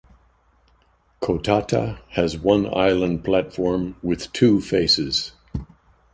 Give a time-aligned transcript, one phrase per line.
[1.21, 5.33] Kotata has one island platform with two faces.